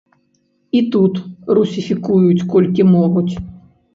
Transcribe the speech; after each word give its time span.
І 0.79 0.79
тут 0.93 1.19
русіфікуюць 1.57 2.47
колькі 2.53 2.89
могуць. 2.95 3.33